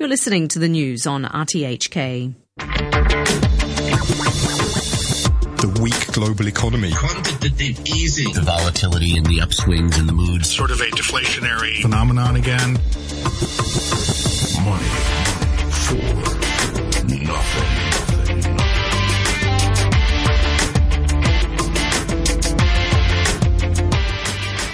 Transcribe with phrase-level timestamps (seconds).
[0.00, 2.34] You're listening to the news on RTHK.
[5.58, 6.90] The weak global economy.
[6.90, 8.32] Quantitative easing.
[8.32, 10.48] The volatility and the upswings and the moods.
[10.50, 12.78] Sort of a deflationary phenomenon again.
[14.64, 14.88] Money
[15.68, 15.96] for
[17.06, 17.79] nothing.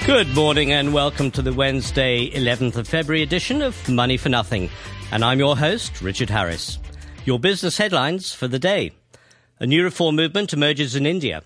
[0.06, 4.70] Good morning and welcome to the Wednesday, 11th of February edition of Money for Nothing.
[5.10, 6.78] And I'm your host, Richard Harris.
[7.24, 8.92] Your business headlines for the day.
[9.58, 11.42] A new reform movement emerges in India.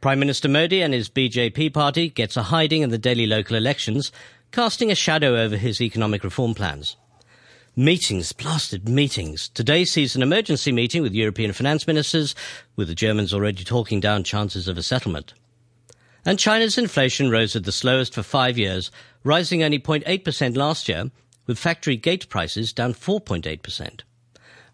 [0.00, 4.12] Prime Minister Modi and his BJP party gets a hiding in the Delhi local elections,
[4.52, 6.94] casting a shadow over his economic reform plans.
[7.74, 9.48] Meetings, blasted meetings.
[9.48, 12.36] Today sees an emergency meeting with European finance ministers,
[12.76, 15.34] with the Germans already talking down chances of a settlement.
[16.26, 18.90] And China's inflation rose at the slowest for five years,
[19.22, 21.12] rising only 0.8% last year,
[21.46, 24.00] with factory gate prices down 4.8%.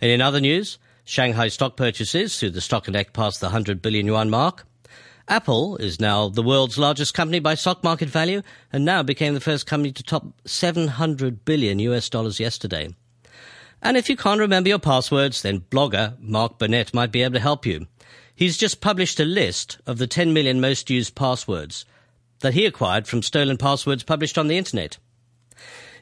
[0.00, 4.06] And in other news, Shanghai stock purchases through the stock connect passed the 100 billion
[4.06, 4.66] yuan mark.
[5.28, 8.40] Apple is now the world's largest company by stock market value
[8.72, 12.94] and now became the first company to top 700 billion US dollars yesterday.
[13.82, 17.40] And if you can't remember your passwords, then blogger Mark Burnett might be able to
[17.40, 17.86] help you.
[18.42, 21.84] He's just published a list of the 10 million most used passwords
[22.40, 24.98] that he acquired from stolen passwords published on the internet.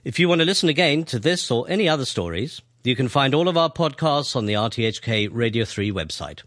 [0.04, 3.34] If you want to listen again to this or any other stories, you can find
[3.34, 6.42] all of our podcasts on the RTHK Radio 3 website.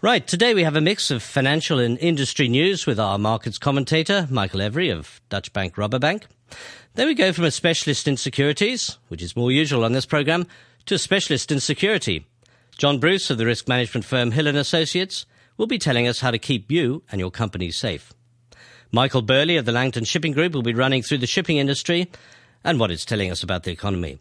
[0.00, 4.28] Right, today we have a mix of financial and industry news with our markets commentator,
[4.30, 6.22] Michael Every of Dutch Bank Rabobank.
[6.94, 10.46] Then we go from a specialist in securities, which is more usual on this program,
[10.86, 12.26] to a specialist in security.
[12.76, 16.38] John Bruce of the risk management firm Hill Associates will be telling us how to
[16.38, 18.12] keep you and your company safe.
[18.90, 22.10] Michael Burley of the Langton Shipping Group will be running through the shipping industry
[22.64, 24.18] and what it's telling us about the economy.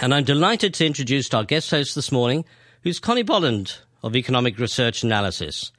[0.00, 2.44] And I'm delighted to introduce our guest host this morning,
[2.82, 5.72] who's Connie Bolland of Economic Research Analysis.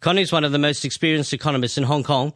[0.00, 2.32] Connie's one of the most experienced economists in Hong Kong,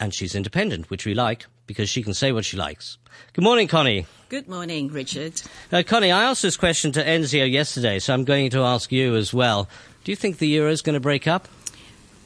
[0.00, 2.98] and she's independent, which we like because she can say what she likes.
[3.32, 4.06] Good morning, Connie.
[4.28, 5.40] Good morning, Richard.
[5.70, 9.14] Uh, Connie, I asked this question to Enzio yesterday, so I'm going to ask you
[9.14, 9.68] as well.
[10.02, 11.46] Do you think the euro is going to break up?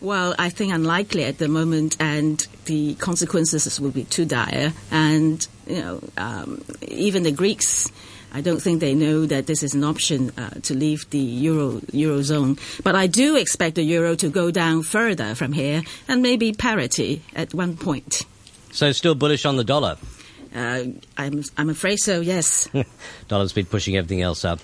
[0.01, 4.73] Well, I think unlikely at the moment, and the consequences will be too dire.
[4.91, 7.91] And you know, um, even the Greeks,
[8.33, 11.81] I don't think they know that this is an option uh, to leave the euro
[11.93, 12.59] eurozone.
[12.83, 17.23] But I do expect the euro to go down further from here, and maybe parity
[17.35, 18.25] at one point.
[18.75, 19.97] So, still bullish on the dollar.
[20.53, 20.83] Uh,
[21.17, 22.69] I'm, I'm afraid so, yes.
[23.29, 24.59] Dollar's been pushing everything else up.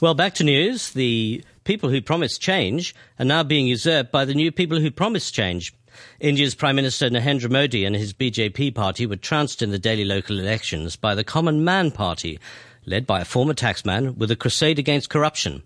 [0.00, 0.92] Well, back to news.
[0.92, 5.34] The people who promised change are now being usurped by the new people who promised
[5.34, 5.74] change.
[6.20, 10.38] India's Prime Minister Narendra Modi and his BJP party were trounced in the Delhi local
[10.38, 12.38] elections by the Common Man Party,
[12.86, 15.64] led by a former taxman with a crusade against corruption.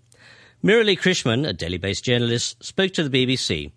[0.63, 3.71] Murali Krishnan, a Delhi-based journalist, spoke to the BBC.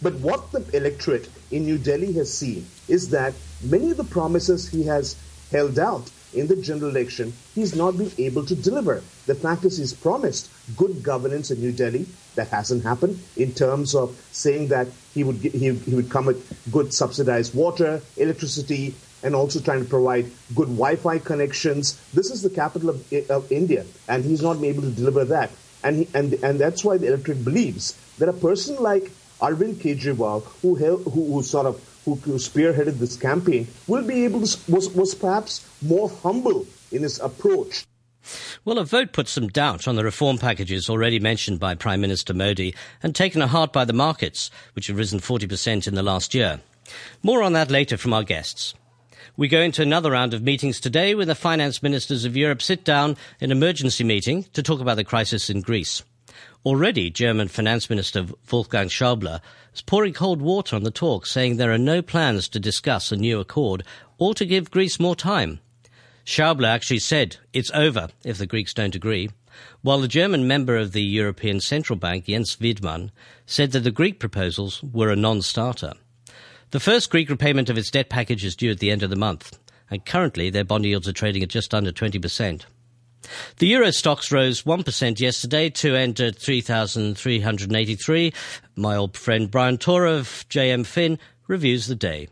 [0.00, 4.68] But what the electorate in New Delhi has seen is that many of the promises
[4.68, 5.16] he has
[5.50, 9.02] held out in the general election, he's not been able to deliver.
[9.26, 12.06] The fact is, he's promised good governance in New Delhi.
[12.34, 16.70] That hasn't happened in terms of saying that he would he, he would come with
[16.70, 22.00] good subsidized water, electricity, and also trying to provide good Wi-Fi connections.
[22.12, 25.24] This is the capital of, eh, of India, and he's not been able to deliver
[25.24, 25.50] that.
[25.82, 29.10] And he, and and that's why the electorate believes that a person like
[29.40, 34.40] Arvind Kejriwal, who, held, who, who sort of who, spearheaded this campaign, will be able
[34.40, 37.84] to was was perhaps more humble in his approach.
[38.64, 42.34] Well, a vote put some doubt on the reform packages already mentioned by Prime Minister
[42.34, 46.34] Modi and taken a heart by the markets, which have risen 40% in the last
[46.34, 46.60] year.
[47.22, 48.74] More on that later from our guests.
[49.36, 52.84] We go into another round of meetings today when the finance ministers of Europe sit
[52.84, 56.02] down in emergency meeting to talk about the crisis in Greece.
[56.64, 59.40] Already, German Finance Minister Wolfgang Schäuble
[59.74, 63.16] is pouring cold water on the talk, saying there are no plans to discuss a
[63.16, 63.84] new accord
[64.18, 65.60] or to give Greece more time.
[66.24, 69.30] Schäuble actually said it's over if the Greeks don't agree,
[69.80, 73.10] while the German member of the European Central Bank, Jens Weidmann,
[73.46, 75.94] said that the Greek proposals were a non-starter.
[76.70, 79.16] The first Greek repayment of its debt package is due at the end of the
[79.16, 79.58] month,
[79.90, 82.64] and currently their bond yields are trading at just under 20%.
[83.58, 88.32] The euro stocks rose 1% yesterday to end at 3,383.
[88.76, 92.28] My old friend Brian Tora of JM Finn reviews the day.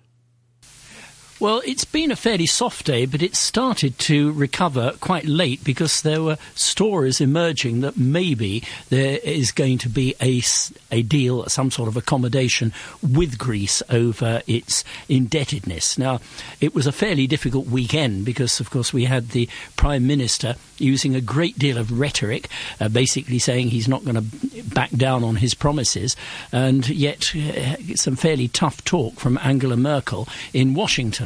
[1.39, 6.01] Well, it's been a fairly soft day, but it started to recover quite late because
[6.01, 10.43] there were stories emerging that maybe there is going to be a,
[10.91, 12.73] a deal, some sort of accommodation
[13.03, 15.99] with Greece over its indebtedness.
[15.99, 16.21] Now,
[16.63, 19.47] it was a fairly difficult weekend because, of course, we had the
[19.77, 22.49] Prime Minister using a great deal of rhetoric,
[22.81, 26.17] uh, basically saying he's not going to back down on his promises,
[26.51, 31.26] and yet uh, some fairly tough talk from Angela Merkel in Washington.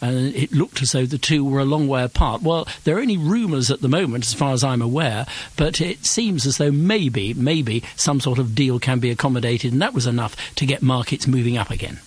[0.00, 2.42] And uh, it looked as though the two were a long way apart.
[2.42, 5.26] Well, there are only rumours at the moment, as far as I'm aware,
[5.56, 9.82] but it seems as though maybe, maybe some sort of deal can be accommodated, and
[9.82, 12.00] that was enough to get markets moving up again.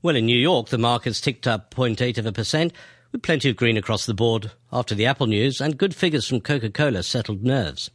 [0.00, 2.72] Well, in New York, the markets ticked up 0.8 of a percent
[3.10, 6.40] with plenty of green across the board after the Apple news and good figures from
[6.40, 7.90] Coca-Cola settled nerves.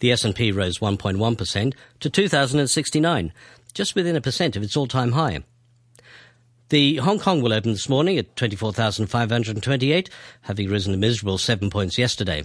[0.00, 3.32] The S&P rose 1.1% to 2069,
[3.72, 5.42] just within a percent of its all-time high.
[6.70, 10.10] The Hong Kong will open this morning at 24,528,
[10.42, 12.44] having risen a miserable 7 points yesterday.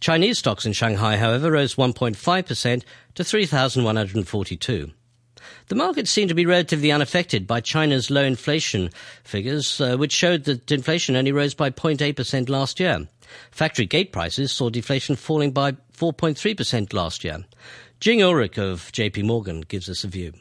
[0.00, 2.82] Chinese stocks in Shanghai, however, rose 1.5%
[3.16, 4.90] to 3,142.
[5.68, 8.90] The markets seem to be relatively unaffected by China's low inflation
[9.24, 13.08] figures, uh, which showed that inflation only rose by 0.8% last year.
[13.50, 17.44] Factory gate prices saw deflation falling by 4.3% last year.
[18.00, 20.32] Jing Ulrich of JP Morgan gives us a view.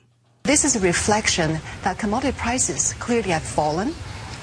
[0.50, 3.94] This is a reflection that commodity prices clearly have fallen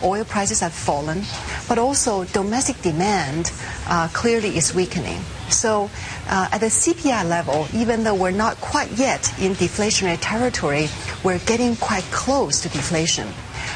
[0.02, 1.22] oil prices have fallen,
[1.68, 3.50] but also domestic demand
[3.88, 5.18] uh, clearly is weakening.
[5.48, 5.90] So,
[6.28, 10.88] uh, at the CPI level, even though we're not quite yet in deflationary territory,
[11.24, 13.26] we're getting quite close to deflation.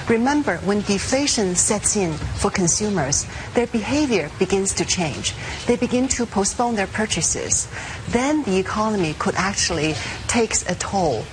[0.09, 5.35] Remember, when deflation sets in for consumers, their behavior begins to change.
[5.67, 7.67] They begin to postpone their purchases.
[8.09, 9.94] Then the economy could actually
[10.29, 11.25] take a toll.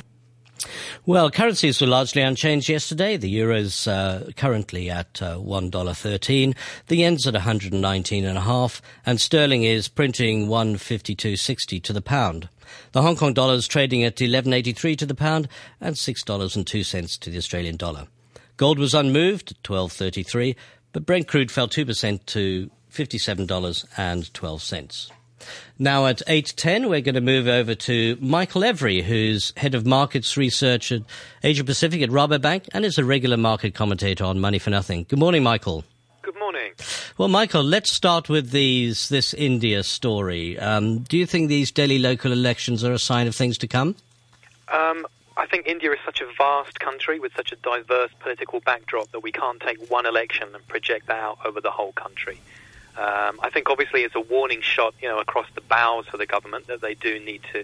[1.08, 3.16] Well, currencies were largely unchanged yesterday.
[3.16, 6.54] The euro's uh, currently at uh, $1.13,
[6.88, 12.50] the yen's at 119.5, and sterling is printing 152.60 to the pound.
[12.92, 15.48] The Hong Kong dollar is trading at 11.83 to the pound
[15.80, 18.08] and $6.02 to the Australian dollar.
[18.58, 20.58] Gold was unmoved at 12.33,
[20.92, 25.12] but Brent crude fell 2% to $57.12.
[25.80, 30.38] Now at 8.10, we're going to move over to Michael Every, who's head of markets
[30.38, 31.02] research at
[31.44, 35.06] Asia Pacific at Rabobank and is a regular market commentator on Money for Nothing.
[35.08, 35.84] Good morning, Michael.
[36.22, 36.72] Good morning.
[37.18, 40.58] Well, Michael, let's start with these this India story.
[40.60, 43.96] Um, do you think these Delhi local elections are a sign of things to come?
[44.68, 45.06] Um,
[45.38, 49.22] I think India is such a vast country with such a diverse political backdrop that
[49.22, 52.42] we can't take one election and project that out over the whole country.
[52.98, 56.26] Um, I think obviously it's a warning shot, you know, across the bows for the
[56.26, 57.64] government that they do need to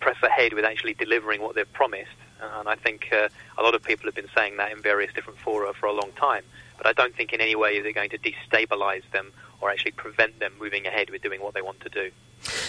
[0.00, 2.10] press ahead with actually delivering what they've promised.
[2.40, 3.28] And I think uh,
[3.58, 6.12] a lot of people have been saying that in various different fora for a long
[6.12, 6.44] time.
[6.78, 9.90] But I don't think in any way is it going to destabilize them or actually
[9.92, 12.10] prevent them moving ahead with doing what they want to do.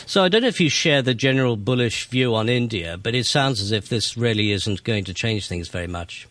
[0.06, 3.26] So I don't know if you share the general bullish view on India, but it
[3.26, 6.28] sounds as if this really isn't going to change things very much.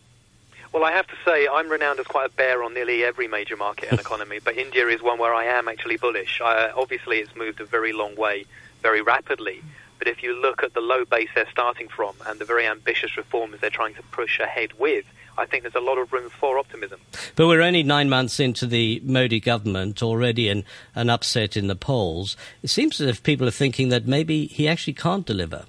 [0.73, 3.57] Well, I have to say, I'm renowned as quite a bear on nearly every major
[3.57, 6.39] market and economy, but India is one where I am actually bullish.
[6.41, 8.45] I, obviously, it's moved a very long way,
[8.81, 9.61] very rapidly.
[9.99, 13.15] But if you look at the low base they're starting from and the very ambitious
[13.17, 15.05] reforms they're trying to push ahead with,
[15.37, 16.99] I think there's a lot of room for optimism.
[17.35, 20.63] But we're only nine months into the Modi government, already an,
[20.95, 22.35] an upset in the polls.
[22.63, 25.65] It seems as if people are thinking that maybe he actually can't deliver.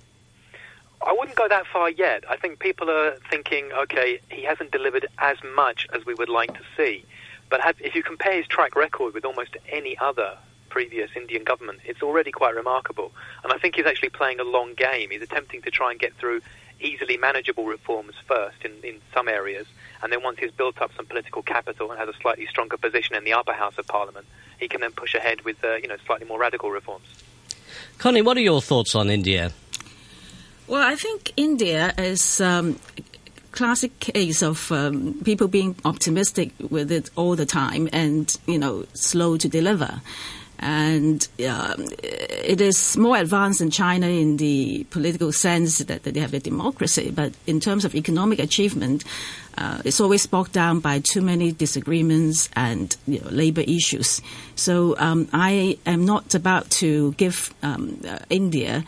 [1.04, 2.24] I wouldn't go that far yet.
[2.30, 6.54] I think people are thinking, okay, he hasn't delivered as much as we would like
[6.54, 7.04] to see.
[7.50, 10.38] But if you compare his track record with almost any other
[10.68, 13.12] previous Indian government, it's already quite remarkable.
[13.44, 15.10] And I think he's actually playing a long game.
[15.10, 16.40] He's attempting to try and get through
[16.80, 19.66] easily manageable reforms first in, in some areas,
[20.02, 23.14] and then once he's built up some political capital and has a slightly stronger position
[23.14, 24.26] in the upper house of parliament,
[24.58, 27.06] he can then push ahead with uh, you know slightly more radical reforms.
[27.98, 29.52] Connie, what are your thoughts on India?
[30.72, 32.80] Well, I think India is um,
[33.50, 38.86] classic case of um, people being optimistic with it all the time and you know
[38.94, 40.00] slow to deliver.
[40.58, 46.20] And um, it is more advanced than China in the political sense that, that they
[46.20, 49.04] have a democracy, but in terms of economic achievement,
[49.58, 54.22] uh, it's always bogged down by too many disagreements and you know, labor issues.
[54.54, 58.84] So um, I am not about to give um, uh, India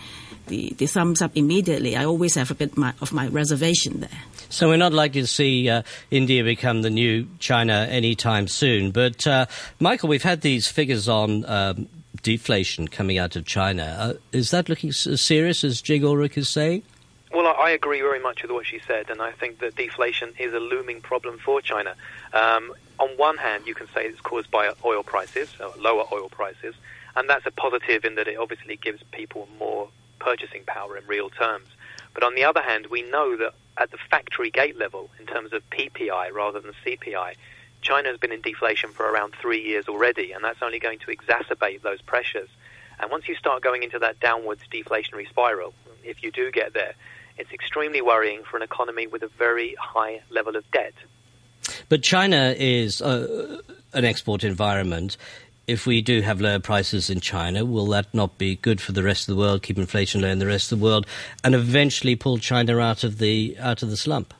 [0.46, 1.96] the, the thumbs up immediately.
[1.96, 4.22] I always have a bit my, of my reservation there.
[4.48, 8.90] So we're not likely to see uh, India become the new China anytime soon.
[8.90, 9.46] But uh,
[9.80, 11.88] Michael, we've had these figures on um,
[12.22, 13.96] deflation coming out of China.
[13.98, 16.82] Uh, is that looking as serious as Jing Ulrich is saying?
[17.32, 20.54] Well, I agree very much with what she said, and I think that deflation is
[20.54, 21.96] a looming problem for China.
[22.32, 26.76] Um, on one hand, you can say it's caused by oil prices, lower oil prices,
[27.16, 29.88] and that's a positive in that it obviously gives people more
[30.24, 31.68] purchasing power in real terms.
[32.14, 35.52] But on the other hand, we know that at the factory gate level, in terms
[35.52, 37.34] of PPI rather than CPI,
[37.82, 41.06] China has been in deflation for around three years already, and that's only going to
[41.06, 42.48] exacerbate those pressures.
[42.98, 46.94] And once you start going into that downwards deflationary spiral, if you do get there,
[47.36, 50.94] it's extremely worrying for an economy with a very high level of debt.
[51.88, 53.60] But China is uh,
[53.92, 55.16] an export environment.
[55.66, 59.02] If we do have lower prices in China, will that not be good for the
[59.02, 61.06] rest of the world, keep inflation low in the rest of the world,
[61.42, 64.34] and eventually pull China out of the out of the slump?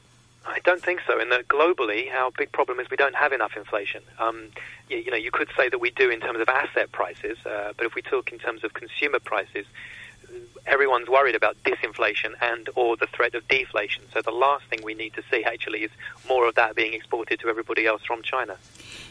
[0.45, 1.19] I don't think so.
[1.19, 4.02] In that globally, our big problem is we don't have enough inflation.
[4.19, 4.50] Um,
[4.90, 7.73] you, you, know, you could say that we do in terms of asset prices, uh,
[7.76, 9.66] but if we talk in terms of consumer prices,
[10.66, 14.02] everyone's worried about disinflation and or the threat of deflation.
[14.12, 15.90] So the last thing we need to see actually is
[16.28, 18.56] more of that being exported to everybody else from China.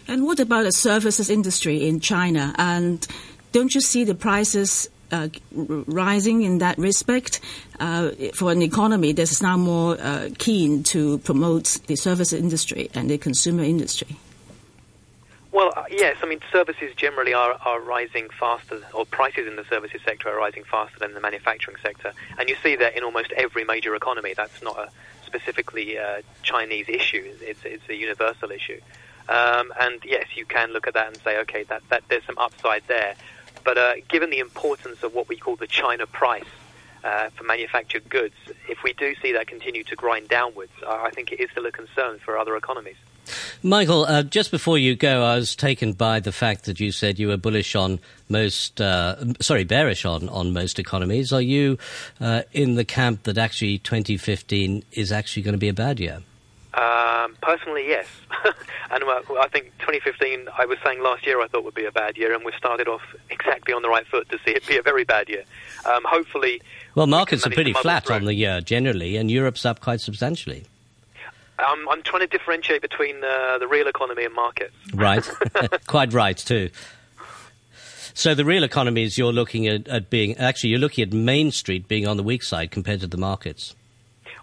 [0.07, 2.53] And what about the services industry in China?
[2.57, 3.05] And
[3.51, 7.39] don't you see the prices uh, rising in that respect.
[7.79, 12.89] Uh, for an economy that is now more uh, keen to promote the service industry
[12.93, 14.17] and the consumer industry.
[15.95, 16.17] Yes.
[16.21, 20.37] I mean, services generally are, are rising faster, or prices in the services sector are
[20.37, 22.13] rising faster than the manufacturing sector.
[22.37, 24.33] And you see that in almost every major economy.
[24.35, 24.89] That's not a
[25.25, 28.79] specifically uh, Chinese issue, it's, it's a universal issue.
[29.29, 32.37] Um, and yes, you can look at that and say, okay, that, that there's some
[32.37, 33.15] upside there.
[33.63, 36.43] But uh, given the importance of what we call the China price
[37.03, 38.35] uh, for manufactured goods,
[38.69, 41.71] if we do see that continue to grind downwards, I think it is still a
[41.71, 42.97] concern for other economies.
[43.61, 47.19] Michael, uh, just before you go, I was taken by the fact that you said
[47.19, 47.99] you were bullish on
[48.29, 51.31] most, uh, sorry, bearish on, on most economies.
[51.31, 51.77] Are you
[52.19, 56.19] uh, in the camp that actually 2015 is actually going to be a bad year?
[56.73, 58.07] Um, personally, yes.
[58.91, 62.17] and I think 2015, I was saying last year I thought would be a bad
[62.17, 64.81] year, and we've started off exactly on the right foot to see it be a
[64.81, 65.43] very bad year.
[65.85, 66.61] Um, hopefully.
[66.95, 70.65] Well, markets we are pretty flat on the year generally, and Europe's up quite substantially.
[71.63, 74.73] Um, I'm trying to differentiate between uh, the real economy and markets.
[74.93, 75.27] Right,
[75.87, 76.69] quite right too.
[78.15, 81.51] So the real economy is you're looking at, at, being actually you're looking at Main
[81.51, 83.75] Street being on the weak side compared to the markets.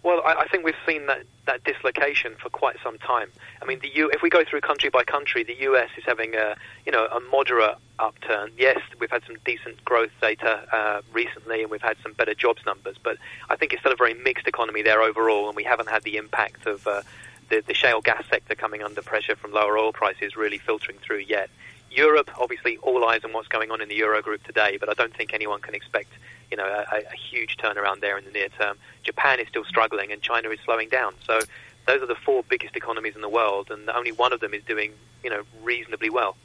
[0.02, 3.30] Well, I, I think we've seen that, that dislocation for quite some time.
[3.61, 5.90] I mean, the U, if we go through country by country, the U.S.
[5.99, 8.52] is having a you know a moderate upturn.
[8.57, 12.64] Yes, we've had some decent growth data uh, recently, and we've had some better jobs
[12.64, 12.97] numbers.
[13.02, 13.19] But
[13.50, 16.16] I think it's still a very mixed economy there overall, and we haven't had the
[16.16, 17.02] impact of uh,
[17.50, 21.19] the, the shale gas sector coming under pressure from lower oil prices really filtering through
[21.19, 21.50] yet.
[21.90, 25.14] Europe, obviously, all eyes on what's going on in the Eurogroup today, but I don't
[25.14, 26.12] think anyone can expect
[26.50, 28.76] you know a, a huge turnaround there in the near term.
[29.02, 31.14] Japan is still struggling, and China is slowing down.
[31.26, 31.40] So
[31.87, 34.62] those are the four biggest economies in the world, and only one of them is
[34.64, 34.92] doing,
[35.25, 36.37] you know, reasonably well.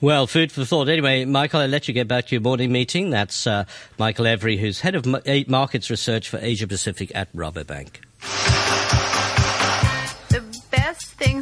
[0.00, 0.88] Well, food for thought.
[0.88, 3.10] Anyway, Michael, I'll let you get back to your morning meeting.
[3.10, 3.64] That's uh,
[3.98, 5.06] Michael Every, who's head of
[5.48, 8.00] markets research for Asia Pacific at Rabobank.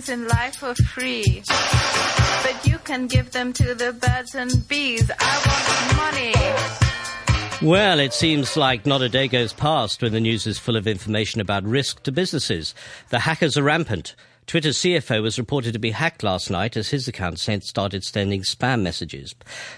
[0.02, 5.08] Things in life are free, but you can give them to the birds and bees.
[5.16, 7.70] I want money.
[7.70, 10.88] Well, it seems like not a day goes past when the news is full of
[10.88, 12.74] information about risk to businesses.
[13.10, 14.16] The hackers are rampant.
[14.46, 18.82] Twitter's CFO was reported to be hacked last night as his account started sending spam
[18.82, 19.34] messages.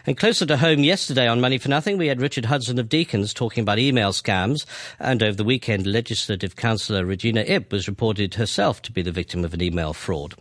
[0.06, 3.34] And closer to home yesterday on Money for Nothing, we had Richard Hudson of Deacon's
[3.34, 4.64] talking about email scams.
[4.98, 9.44] And over the weekend, Legislative Councillor Regina Ip was reported herself to be the victim
[9.44, 10.34] of an email fraud.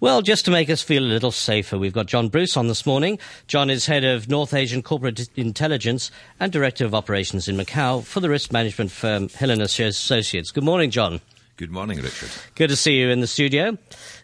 [0.00, 2.86] Well, just to make us feel a little safer, we've got John Bruce on this
[2.86, 3.18] morning.
[3.46, 6.10] John is head of North Asian Corporate Intelligence
[6.40, 10.50] and Director of Operations in Macau for the risk management firm and Associates.
[10.50, 11.20] Good morning, John.
[11.58, 12.30] Good morning, Richard.
[12.54, 13.76] Good to see you in the studio.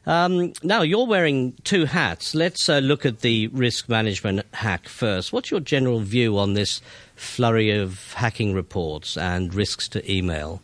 [0.07, 2.33] Um, now, you're wearing two hats.
[2.33, 5.33] Let's uh, look at the risk management hack first.
[5.33, 6.81] What's your general view on this
[7.17, 10.63] flurry of hacking reports and risks to email?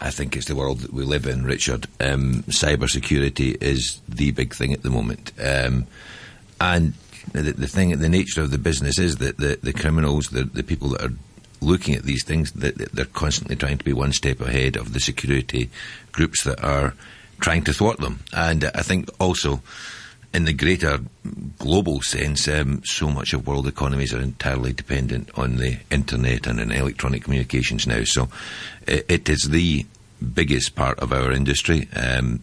[0.00, 1.88] I think it's the world that we live in, Richard.
[1.98, 5.32] Um, cybersecurity is the big thing at the moment.
[5.36, 5.88] Um,
[6.60, 6.92] and
[7.32, 10.62] the, the, thing, the nature of the business is that the, the criminals, the, the
[10.62, 11.14] people that are
[11.62, 15.00] looking at these things, that they're constantly trying to be one step ahead of the
[15.00, 15.70] security
[16.10, 16.94] groups that are
[17.40, 18.20] trying to thwart them.
[18.32, 19.62] And I think also,
[20.34, 21.00] in the greater
[21.58, 26.60] global sense, um, so much of world economies are entirely dependent on the internet and
[26.60, 28.04] in electronic communications now.
[28.04, 28.28] So
[28.86, 29.86] it, it is the
[30.34, 31.88] biggest part of our industry.
[31.94, 32.42] Um,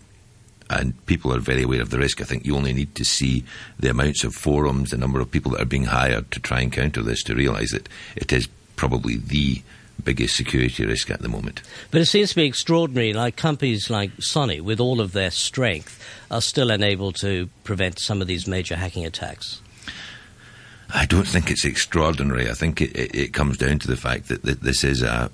[0.70, 2.22] and people are very aware of the risk.
[2.22, 3.44] I think you only need to see
[3.80, 6.72] the amounts of forums, the number of people that are being hired to try and
[6.72, 8.48] counter this to realise that it is
[8.80, 9.62] probably the
[10.06, 11.62] biggest security risk at the moment.
[11.92, 16.02] But it seems to be extraordinary, like companies like Sony, with all of their strength,
[16.32, 19.62] are still unable to prevent some of these major hacking attacks.
[20.94, 22.50] I don't think it's extraordinary.
[22.50, 25.30] I think it, it, it comes down to the fact that, that this is a.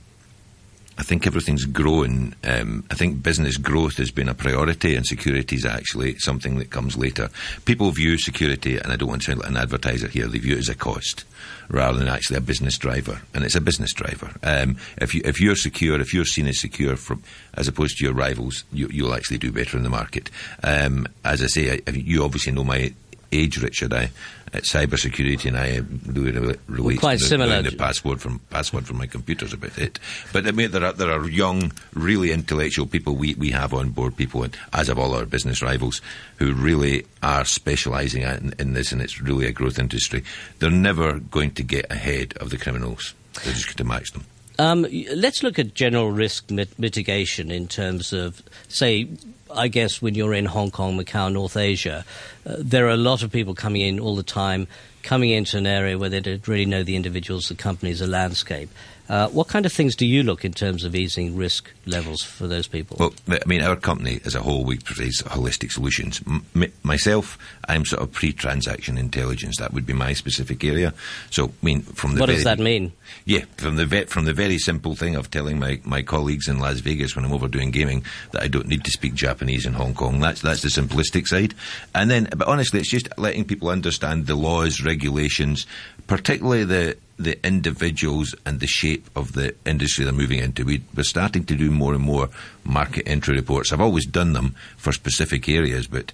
[0.97, 2.35] I think everything's growing.
[2.43, 6.69] Um, I think business growth has been a priority, and security is actually something that
[6.69, 7.29] comes later.
[7.65, 10.27] People view security, and I don't want to sound like an advertiser here.
[10.27, 11.25] They view it as a cost
[11.67, 14.31] rather than actually a business driver, and it's a business driver.
[14.41, 17.23] Um, if you if you're secure, if you're seen as secure from
[17.55, 20.29] as opposed to your rivals, you, will actually do better in the market.
[20.63, 22.93] Um, as I say, I, you obviously know my
[23.33, 23.93] age, Richard.
[23.93, 24.11] I
[24.55, 27.61] at cybersecurity, and I really relate quite similar.
[27.61, 29.99] the password from password from my computer's about it.
[30.31, 33.89] But I mean, there are there are young, really intellectual people we, we have on
[33.89, 36.01] board, people, and as of all our business rivals,
[36.37, 40.23] who really are specialising in, in this, and it's really a growth industry.
[40.59, 43.13] They're never going to get ahead of the criminals.
[43.43, 44.25] They're just going to match them.
[44.57, 49.07] Um, let's look at general risk mit- mitigation in terms of, say,
[49.53, 52.05] I guess when you're in Hong Kong, Macau, North Asia,
[52.45, 54.67] uh, there are a lot of people coming in all the time,
[55.03, 58.69] coming into an area where they don't really know the individuals, the companies, the landscape.
[59.07, 62.47] Uh, what kind of things do you look in terms of easing risk levels for
[62.47, 62.97] those people?
[62.99, 66.21] Well, I mean, our company as a whole, we provide holistic solutions.
[66.27, 69.57] M- myself, I'm sort of pre-transaction intelligence.
[69.57, 70.93] That would be my specific area.
[71.29, 72.93] So, I mean, from the what very, does that mean?
[73.25, 76.59] Yeah, from the ve- from the very simple thing of telling my, my colleagues in
[76.59, 79.73] Las Vegas when I'm over doing gaming that I don't need to speak Japanese in
[79.73, 80.19] Hong Kong.
[80.19, 81.53] That's that's the simplistic side.
[81.93, 85.67] And then, but honestly, it's just letting people understand the laws, regulations,
[86.07, 90.65] particularly the the individuals and the shape of the industry they're moving into.
[90.65, 92.29] We, are starting to do more and more
[92.65, 93.71] market entry reports.
[93.71, 96.11] I've always done them for specific areas, but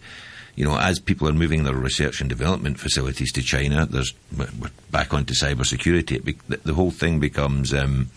[0.56, 4.70] you know, as people are moving their research and development facilities to China, there's we're
[4.92, 6.24] back onto cybersecurity.
[6.24, 7.74] Be, the, the, whole thing becomes.
[7.74, 8.10] Um,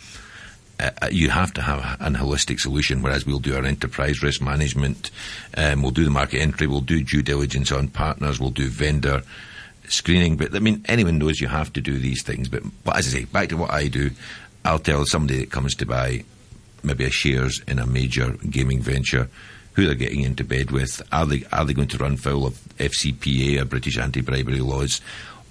[0.80, 5.12] uh, you have to have a holistic solution, whereas we'll do our enterprise risk management,
[5.56, 9.22] um, we'll do the market entry, we'll do due diligence on partners, we'll do vendor
[9.88, 10.36] screening.
[10.36, 12.48] But I mean, anyone knows you have to do these things.
[12.48, 14.10] But, but as I say, back to what I do,
[14.64, 16.24] I'll tell somebody that comes to buy
[16.82, 19.28] maybe a shares in a major gaming venture
[19.74, 21.02] who they're getting into bed with.
[21.12, 25.00] Are they are they going to run foul of FCPA or British anti-bribery laws?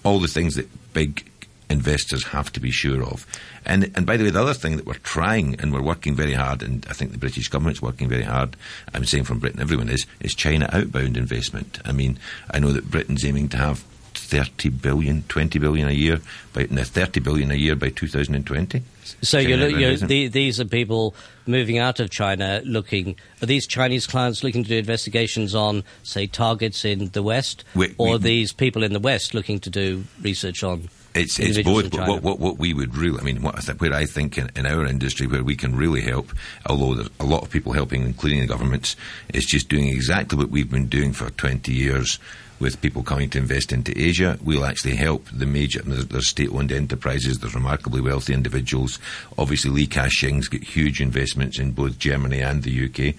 [0.04, 1.30] All the things that big
[1.70, 3.26] investors have to be sure of.
[3.66, 6.34] And and by the way, the other thing that we're trying and we're working very
[6.34, 8.56] hard, and I think the British government's working very hard.
[8.94, 11.80] I'm saying from Britain, everyone is is China outbound investment.
[11.86, 12.18] I mean,
[12.52, 13.84] I know that Britain's aiming to have
[14.24, 16.20] 30 billion, 20 billion a year,
[16.54, 18.82] by, no, 30 billion a year by 2020.
[19.22, 24.08] So you're, you're, the, these are people moving out of China looking, are these Chinese
[24.08, 27.64] clients looking to do investigations on, say, targets in the West?
[27.76, 31.40] We, or we, are these people in the West looking to do research on it's,
[31.40, 31.92] it's both.
[31.92, 34.66] But what, what, what, we would really, I mean, what, where I think in, in,
[34.66, 36.34] our industry, where we can really help,
[36.66, 38.96] although there's a lot of people helping, including the governments,
[39.34, 42.20] is just doing exactly what we've been doing for 20 years
[42.64, 44.40] with people coming to invest into Asia.
[44.42, 49.00] We'll actually help the major, there's, state-owned enterprises, there's remarkably wealthy individuals.
[49.38, 53.16] Obviously, Li Ka-shing's got huge investments in both Germany and the UK.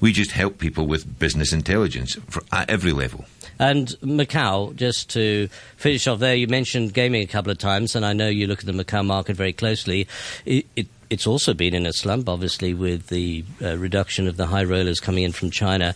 [0.00, 3.24] We just help people with business intelligence for, at every level.
[3.60, 8.04] And Macau, just to finish off there, you mentioned gaming a couple of times, and
[8.04, 10.08] I know you look at the Macau market very closely.
[10.44, 14.46] It, it, it's also been in a slump, obviously, with the uh, reduction of the
[14.46, 15.94] high rollers coming in from China.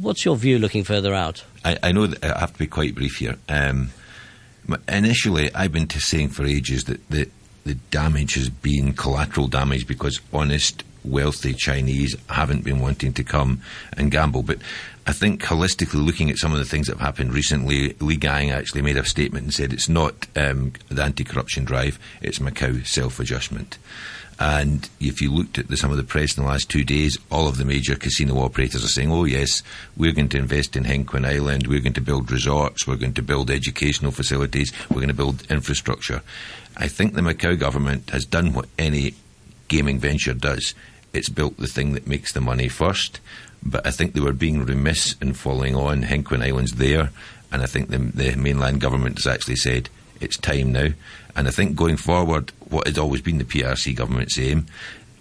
[0.00, 1.44] What's your view looking further out?
[1.64, 3.36] I, I know that I have to be quite brief here.
[3.48, 3.90] Um,
[4.88, 7.30] initially, I've been saying for ages that the,
[7.64, 13.62] the damage has been collateral damage because honest, wealthy Chinese haven't been wanting to come
[13.96, 14.42] and gamble.
[14.42, 14.58] But
[15.06, 18.50] I think holistically looking at some of the things that have happened recently, Li Gang
[18.50, 23.78] actually made a statement and said it's not um, the anti-corruption drive, it's Macau self-adjustment.
[24.38, 27.16] And if you looked at the, some of the press in the last two days,
[27.30, 29.62] all of the major casino operators are saying, oh, yes,
[29.96, 33.22] we're going to invest in Kwun Island, we're going to build resorts, we're going to
[33.22, 36.22] build educational facilities, we're going to build infrastructure.
[36.76, 39.14] I think the Macau government has done what any
[39.68, 40.74] gaming venture does.
[41.14, 43.20] It's built the thing that makes the money first,
[43.62, 46.02] but I think they were being remiss in following on.
[46.02, 47.10] Kwun Island's there,
[47.50, 49.88] and I think the, the mainland government has actually said,
[50.20, 50.88] it's time now.
[51.34, 54.66] And I think going forward, what has always been the PRC government's aim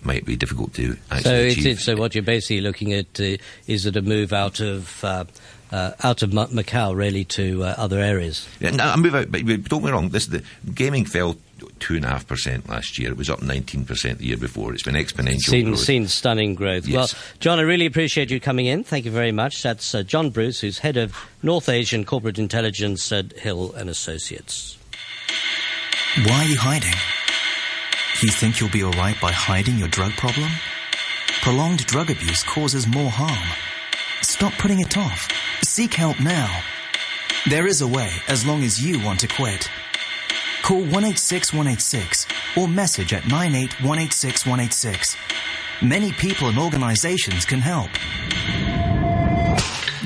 [0.06, 1.80] might be difficult to actually so achieve.
[1.80, 5.26] so what you're basically looking at uh, is it a move out of uh,
[5.72, 8.48] uh, out of Macau really to uh, other areas?
[8.60, 10.10] Yeah, no, a move out, but don't get me wrong.
[10.10, 11.38] This the gaming fell
[11.80, 13.10] two and a half percent last year.
[13.12, 14.74] It was up nineteen percent the year before.
[14.74, 15.40] It's been exponential.
[15.40, 15.80] Seen, growth.
[15.80, 16.88] seen stunning growth.
[16.88, 17.14] Yes.
[17.14, 18.84] Well, John, I really appreciate you coming in.
[18.84, 19.64] Thank you very much.
[19.64, 24.78] That's uh, John Bruce, who's head of North Asian Corporate Intelligence at Hill and Associates.
[26.24, 26.94] Why are you hiding?
[28.22, 30.50] You think you'll be alright by hiding your drug problem?
[31.42, 33.50] Prolonged drug abuse causes more harm.
[34.22, 35.28] Stop putting it off.
[35.62, 36.64] Seek help now.
[37.50, 39.70] There is a way as long as you want to quit.
[40.64, 45.18] Call 186 186 or message at 98 186 186.
[45.82, 47.92] Many people and organizations can help.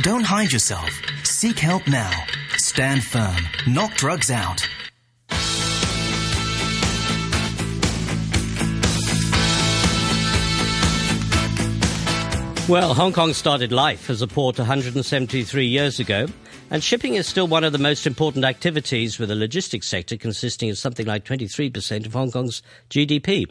[0.02, 0.90] Don't hide yourself.
[1.24, 2.10] Seek help now.
[2.58, 3.38] Stand firm.
[3.68, 4.68] Knock drugs out.
[12.70, 16.28] Well, Hong Kong started life as a port 173 years ago,
[16.70, 20.70] and shipping is still one of the most important activities with the logistics sector consisting
[20.70, 23.50] of something like 23% of Hong Kong's GDP.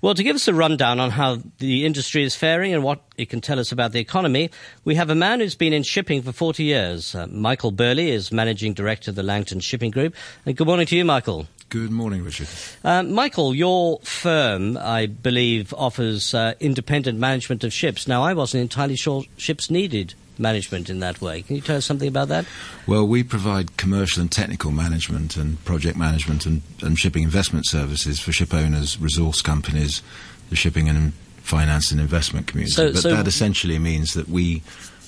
[0.00, 3.30] Well, to give us a rundown on how the industry is faring and what it
[3.30, 4.48] can tell us about the economy,
[4.84, 7.16] we have a man who's been in shipping for 40 years.
[7.16, 10.14] Uh, Michael Burley is Managing Director of the Langton Shipping Group.
[10.46, 11.48] And good morning to you, Michael.
[11.72, 12.48] Good morning, Richard.
[12.84, 18.06] Uh, Michael, your firm, I believe, offers uh, independent management of ships.
[18.06, 21.40] Now, I wasn't entirely sure ships needed management in that way.
[21.40, 22.44] Can you tell us something about that?
[22.86, 28.20] Well, we provide commercial and technical management and project management and, and shipping investment services
[28.20, 30.02] for ship owners, resource companies,
[30.50, 32.74] the shipping and finance and investment community.
[32.74, 34.62] So- but so- that essentially means that we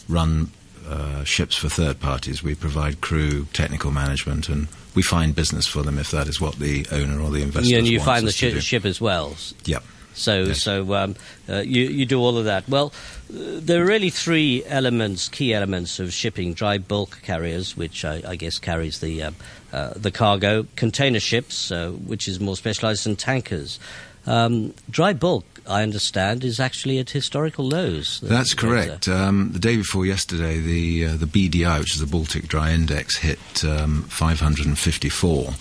[0.09, 0.51] run
[0.89, 2.43] uh, ships for third parties.
[2.43, 6.57] We provide crew, technical management, and we find business for them if that is what
[6.57, 9.37] the owner or the investor and you find the shi ship as well.
[9.65, 9.83] Yep.
[10.15, 10.63] So, Yes.
[10.63, 11.17] so um,
[11.49, 12.69] uh, you you do all of that.
[12.69, 12.93] Well,
[13.31, 18.23] uh, there are really three elements, key elements of shipping: dry bulk carriers, which I,
[18.27, 19.31] I guess carries the uh,
[19.73, 23.81] uh, the cargo, container ships, uh, which is more specialised, and tankers.
[24.27, 28.21] Um, dry bulk, I understand, is actually at historical lows.
[28.23, 29.09] That's uh, correct.
[29.09, 33.19] Um, the day before yesterday, the uh, the BDI, which is the Baltic Dry Index,
[33.19, 35.53] hit um, 554,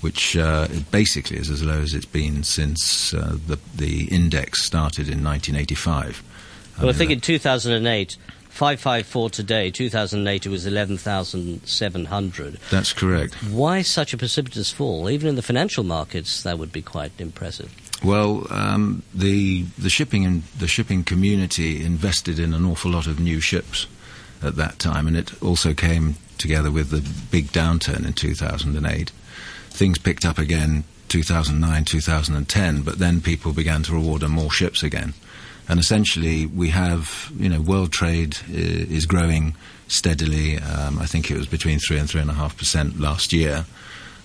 [0.00, 5.08] which uh, basically is as low as it's been since uh, the the index started
[5.08, 6.22] in 1985.
[6.78, 8.16] Well, I mean, think in 2008,
[8.56, 12.58] 554 today, 2008 it was 11,700.
[12.70, 13.34] That's correct.
[13.50, 15.10] Why such a precipitous fall?
[15.10, 17.70] Even in the financial markets, that would be quite impressive.
[18.04, 23.18] Well, um, the the shipping and the shipping community invested in an awful lot of
[23.18, 23.86] new ships
[24.42, 29.10] at that time, and it also came together with the big downturn in 2008.
[29.70, 35.14] Things picked up again 2009, 2010, but then people began to order more ships again,
[35.68, 39.54] and essentially we have you know world trade is growing
[39.88, 40.58] steadily.
[40.58, 43.64] Um, I think it was between three and three and a half percent last year.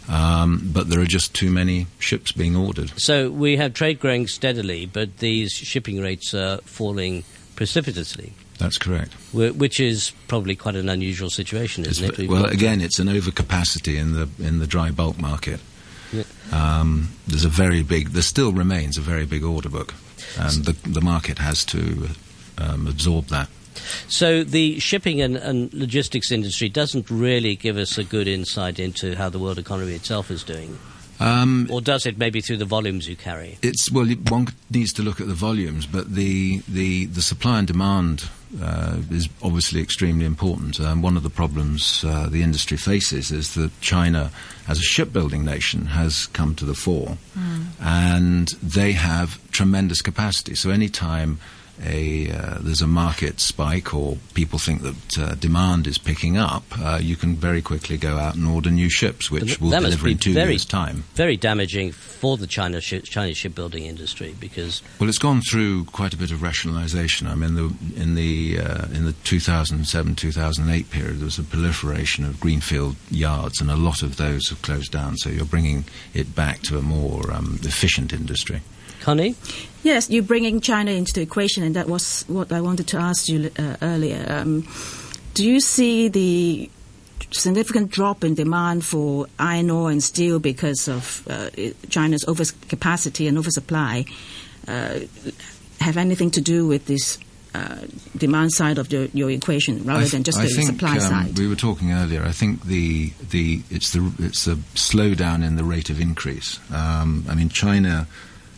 [0.10, 2.92] Um, but there are just too many ships being ordered.
[3.00, 7.24] So we have trade growing steadily, but these shipping rates are falling
[7.56, 9.14] precipitously, That's correct.
[9.34, 12.28] which is probably quite an unusual situation, isn't it?
[12.30, 15.60] Well, again, it's an overcapacity in the in the dry bulk market.
[16.12, 16.24] Yeah.
[16.52, 18.10] Um, there's a very big.
[18.10, 19.94] There still remains a very big order book,
[20.38, 22.10] and the the market has to
[22.58, 23.48] um, absorb that.
[24.08, 29.16] So the shipping and, and logistics industry doesn't really give us a good insight into
[29.16, 30.78] how the world economy itself is doing.
[31.22, 33.60] Um, or does it maybe through the volumes you carry?
[33.62, 37.68] It's well, one needs to look at the volumes, but the the, the supply and
[37.68, 38.28] demand
[38.60, 40.80] uh, is obviously extremely important.
[40.80, 44.32] Um, one of the problems uh, the industry faces is that China,
[44.68, 47.18] as a shipbuilding nation, has come to the fore,
[47.80, 50.56] and they have tremendous capacity.
[50.56, 51.40] So any time
[51.84, 56.64] a uh, there's a market spike or people think that uh, demand is picking up,
[56.80, 60.08] uh, you can very quickly go out and order new ships, which will that deliver
[60.08, 61.04] in two very, years' time.
[61.16, 66.14] Very damaging for the China shi Chinese shipbuilding industry because Well, it's gone through quite
[66.14, 67.28] a bit of rationalisation.
[67.28, 72.40] I mean, the, in the uh, in the 2007-2008 period, there was a proliferation of
[72.40, 75.18] greenfield yards, and a lot of those have closed down.
[75.18, 78.62] So you're bringing it back to a more um, efficient industry.
[79.02, 79.36] Connie?
[79.84, 83.28] Yes, you're bringing China into the equation, and that was what I wanted to ask
[83.28, 84.26] you uh, earlier.
[84.30, 84.68] Um,
[85.34, 86.70] do you see the
[87.32, 91.50] significant drop in demand for iron ore and steel because of uh,
[91.90, 94.06] China's overcapacity and oversupply
[94.68, 95.00] uh,
[95.80, 97.18] have anything to do with this
[97.54, 97.78] uh,
[98.18, 101.00] demand side of the, your equation rather th- than just I the think, supply um,
[101.00, 101.38] side?
[101.38, 102.24] We were talking earlier.
[102.24, 106.60] I think the the it's the it's the slowdown in the rate of increase.
[106.72, 108.08] Um, I mean, China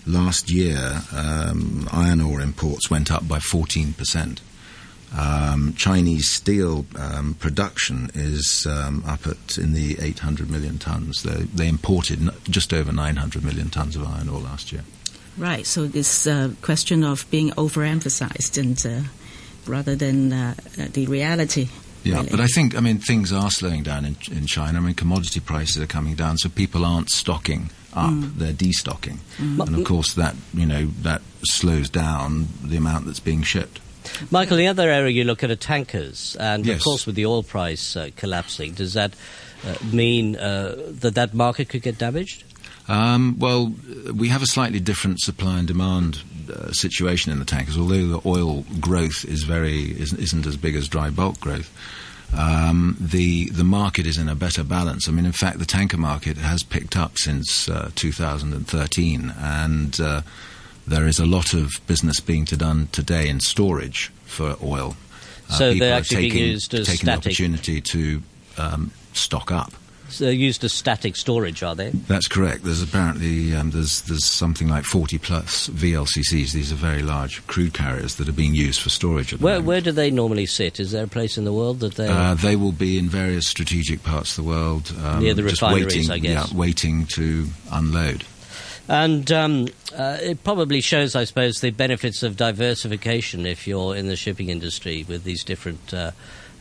[0.05, 4.41] last year um, iron ore imports went up by fourteen percent.
[5.15, 11.21] Um, Chinese steel um, production is um, up at in the 800 million tons.
[11.21, 14.83] They, they imported just over 900 million tons of iron ore last year.
[15.37, 15.67] Right.
[15.67, 19.07] So this uh, question of being overemphasized and uh,
[19.67, 20.55] rather than uh,
[20.93, 21.69] the reality
[22.03, 22.29] Yeah, really.
[22.29, 24.79] but I think I mean things are slowing down in, in China.
[24.79, 28.35] I mean commodity prices are coming down, so people aren't stocking up; Mm.
[28.37, 29.67] they're destocking, Mm.
[29.67, 33.79] and of course that you know that slows down the amount that's being shipped.
[34.31, 37.41] Michael, the other area you look at are tankers, and of course, with the oil
[37.43, 39.13] price uh, collapsing, does that
[39.65, 42.43] uh, mean uh, that that market could get damaged?
[42.89, 43.71] Um, well,
[44.13, 46.21] we have a slightly different supply and demand
[46.53, 47.77] uh, situation in the tankers.
[47.77, 51.69] Although the oil growth is very isn't, isn't as big as dry bulk growth,
[52.37, 55.07] um, the the market is in a better balance.
[55.07, 60.21] I mean, in fact, the tanker market has picked up since uh, 2013, and uh,
[60.87, 64.95] there is a lot of business being to done today in storage for oil.
[65.49, 68.21] Uh, So they're actually being taking, used as taking the opportunity to
[68.57, 69.73] um, stock up.
[70.19, 71.89] They're used as static storage, are they?
[71.89, 72.63] That's correct.
[72.63, 76.51] There's apparently um, there's there's something like 40 plus VLCCs.
[76.51, 79.33] These are very large crude carriers that are being used for storage.
[79.33, 79.67] At the Where, moment.
[79.67, 80.79] where do they normally sit?
[80.79, 82.07] Is there a place in the world that they?
[82.07, 84.93] Uh, they will be in various strategic parts of the world.
[85.03, 86.51] Um, Near the just refineries, waiting, I guess.
[86.51, 88.25] Yeah, waiting to unload.
[88.87, 94.07] And um, uh, it probably shows, I suppose, the benefits of diversification if you're in
[94.07, 96.11] the shipping industry with these different, uh,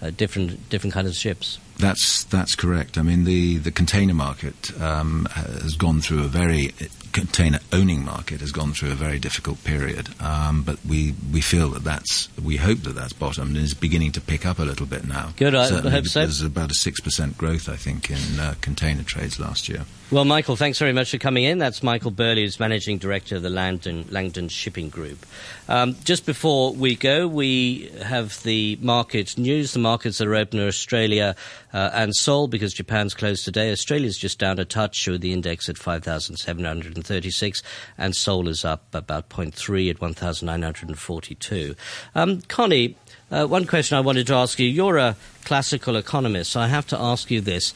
[0.01, 1.59] uh, different, different kinds of ships.
[1.83, 2.97] That's that's correct.
[2.97, 6.73] I mean, the, the container market um, has gone through a very
[7.13, 10.09] container owning market has gone through a very difficult period.
[10.21, 14.13] Um, but we, we feel that that's we hope that that's bottomed and is beginning
[14.13, 15.33] to pick up a little bit now.
[15.37, 16.21] Good, I Certainly hope so.
[16.21, 19.85] There's about a six percent growth, I think, in uh, container trades last year.
[20.11, 21.57] Well, Michael, thanks very much for coming in.
[21.57, 25.25] That's Michael Burley, who's managing director of the Langdon, Langdon Shipping Group.
[25.71, 29.73] Um, just before we go, we have the market news.
[29.73, 31.35] The markets that are open are Australia
[31.73, 33.71] uh, and Seoul because Japan's closed today.
[33.71, 37.63] Australia's just down a touch with the index at 5,736
[37.99, 41.75] and Seoul is up about 0.3 at 1,942.
[42.15, 42.97] Um, Connie,
[43.31, 44.69] uh, one question I wanted to ask you.
[44.69, 47.71] You're a classical economist, so I have to ask you this.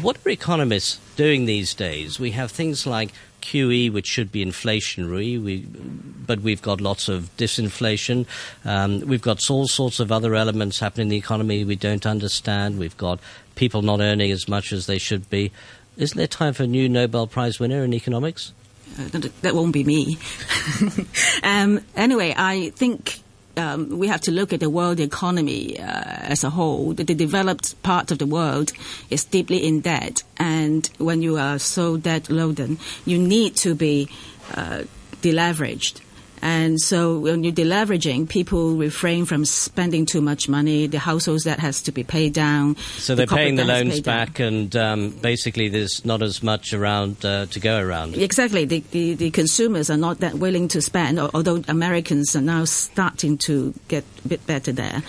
[0.00, 2.20] What are economists doing these days?
[2.20, 3.12] We have things like
[3.44, 5.58] QE, which should be inflationary, we,
[6.26, 8.26] but we've got lots of disinflation.
[8.64, 12.78] Um, we've got all sorts of other elements happening in the economy we don't understand.
[12.78, 13.20] We've got
[13.54, 15.52] people not earning as much as they should be.
[15.98, 18.52] Isn't there time for a new Nobel Prize winner in economics?
[18.98, 20.18] Uh, that- won't be me.
[21.42, 23.20] um, anyway, I think
[23.56, 26.92] um, we have to look at the world economy uh, as a whole.
[26.92, 28.72] The, the developed part of the world
[29.10, 34.08] is deeply in debt, and when you are so debt laden, you need to be
[34.54, 34.84] uh,
[35.22, 36.00] deleveraged.
[36.44, 40.86] And so when you're deleveraging, people refrain from spending too much money.
[40.86, 42.76] The households that has to be paid down.
[42.98, 44.26] So they're corporate paying the loans paid down.
[44.26, 48.18] back, and um, basically there's not as much around uh, to go around.
[48.18, 48.66] Exactly.
[48.66, 53.38] The, the, the consumers are not that willing to spend, although Americans are now starting
[53.38, 55.02] to get a bit better there.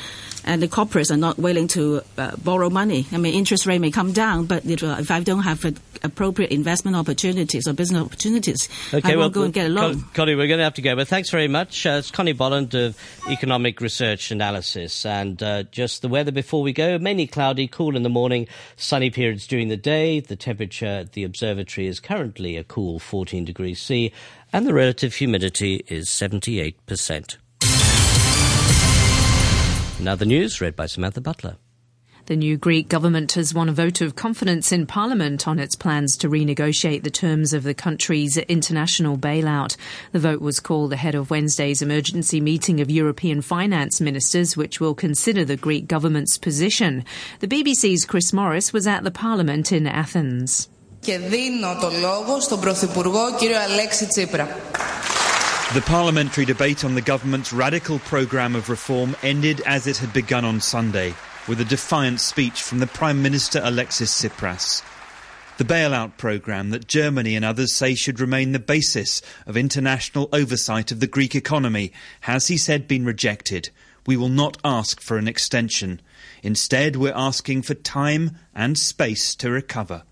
[0.47, 3.07] And the corporates are not willing to uh, borrow money.
[3.11, 5.71] I mean, interest rate may come down, but you know, if I don't have uh,
[6.03, 10.03] appropriate investment opportunities or business opportunities, okay, I won't go and get a loan.
[10.13, 11.85] Connie, we're going to have to go, but thanks very much.
[11.85, 12.95] Uh, it's Connie Bolland of
[13.27, 15.03] Economic Research Analysis.
[15.03, 19.09] And uh, just the weather before we go mainly cloudy, cool in the morning, sunny
[19.09, 20.19] periods during the day.
[20.19, 24.11] The temperature at the observatory is currently a cool 14 degrees C,
[24.53, 27.37] and the relative humidity is 78%.
[30.00, 31.56] Now the news, read by Samantha Butler.
[32.30, 36.16] The new Greek government has won a vote of confidence in Parliament on its plans
[36.18, 39.76] to renegotiate the terms of the country's international bailout.
[40.12, 44.94] The vote was called ahead of Wednesday's emergency meeting of European finance ministers, which will
[44.94, 47.04] consider the Greek government's position.
[47.40, 50.68] The BBC's Chris Morris was at the Parliament in Athens.
[51.00, 54.48] Και δίνω το λόγο στον Πρωθυπουργό κύριο Αλέξη Τσίπρα.
[55.73, 60.45] The parliamentary debate on the government's radical programme of reform ended as it had begun
[60.45, 61.15] on Sunday,
[61.47, 64.83] with a defiant speech from the Prime Minister Alexis Tsipras.
[65.57, 70.91] The bailout programme that Germany and others say should remain the basis of international oversight
[70.91, 73.69] of the Greek economy has, he said, been rejected.
[74.05, 75.99] We will not ask for an extension.
[76.43, 80.03] Instead, we're asking for time and space to recover.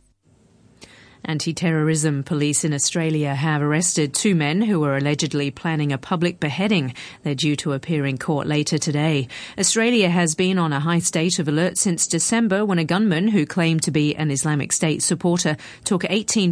[1.25, 6.93] Anti-terrorism police in Australia have arrested two men who were allegedly planning a public beheading.
[7.23, 9.29] They're due to appear in court later today.
[9.57, 13.45] Australia has been on a high state of alert since December when a gunman who
[13.45, 15.55] claimed to be an Islamic State supporter
[15.85, 16.51] took 18